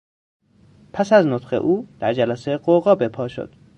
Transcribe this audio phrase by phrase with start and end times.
[0.93, 3.53] پس از نطق او در جلسه غوغا بهپا شد.